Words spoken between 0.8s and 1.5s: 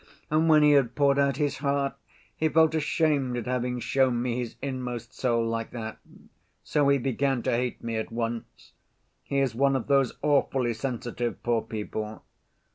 poured out